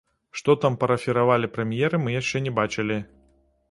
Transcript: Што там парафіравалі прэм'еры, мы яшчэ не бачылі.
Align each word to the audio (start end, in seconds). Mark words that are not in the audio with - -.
Што 0.39 0.55
там 0.63 0.77
парафіравалі 0.85 1.51
прэм'еры, 1.59 2.03
мы 2.07 2.19
яшчэ 2.19 2.45
не 2.49 2.59
бачылі. 2.61 3.03